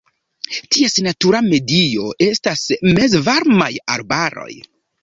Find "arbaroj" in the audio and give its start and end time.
3.99-4.53